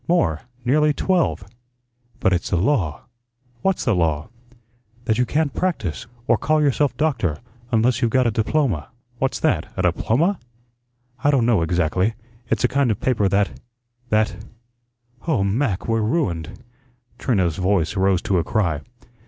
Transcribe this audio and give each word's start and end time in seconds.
More 0.07 0.41
nearly 0.65 0.93
twelve." 0.93 1.43
"But 2.19 2.33
it's 2.33 2.49
the 2.49 2.55
law." 2.55 3.01
"What's 3.61 3.85
the 3.85 3.93
law?" 3.93 4.29
"That 5.05 5.19
you 5.19 5.27
can't 5.27 5.53
practise, 5.53 6.07
or 6.25 6.39
call 6.39 6.59
yourself 6.59 6.97
doctor, 6.97 7.37
unless 7.71 8.01
you've 8.01 8.09
got 8.09 8.25
a 8.25 8.31
diploma." 8.31 8.87
"What's 9.19 9.39
that 9.41 9.71
a 9.77 9.83
diploma?" 9.83 10.39
"I 11.23 11.29
don't 11.29 11.45
know 11.45 11.61
exactly. 11.61 12.15
It's 12.49 12.63
a 12.63 12.67
kind 12.67 12.89
of 12.89 12.99
paper 12.99 13.29
that 13.29 13.59
that 14.09 14.37
oh, 15.27 15.43
Mac, 15.43 15.87
we're 15.87 16.01
ruined." 16.01 16.63
Trina's 17.19 17.57
voice 17.57 17.95
rose 17.95 18.23
to 18.23 18.39
a 18.39 18.43
cry. 18.43 18.81